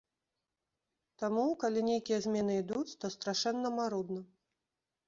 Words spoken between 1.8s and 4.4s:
нейкія змены ідуць, то страшэнна марудна.